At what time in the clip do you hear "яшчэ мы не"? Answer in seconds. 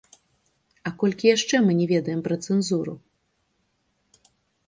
1.31-1.85